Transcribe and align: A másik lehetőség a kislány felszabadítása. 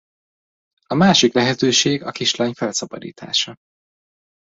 A 0.87 0.93
másik 0.93 1.33
lehetőség 1.33 2.03
a 2.03 2.11
kislány 2.11 2.53
felszabadítása. 2.53 3.55